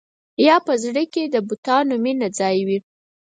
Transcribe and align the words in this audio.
یا 0.47 0.55
په 0.65 0.73
زړه 0.83 1.03
کې 1.13 1.23
د 1.27 1.35
بتانو 1.49 1.95
مینه 2.03 2.27
ځای 2.39 2.57
وي. 2.67 2.77